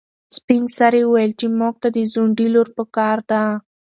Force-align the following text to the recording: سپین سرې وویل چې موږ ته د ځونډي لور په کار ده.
سپین 0.37 0.63
سرې 0.77 1.01
وویل 1.05 1.31
چې 1.39 1.47
موږ 1.59 1.73
ته 1.81 1.87
د 1.95 1.97
ځونډي 2.13 2.47
لور 2.53 2.67
په 2.77 2.83
کار 2.95 3.17
ده. 3.29 3.41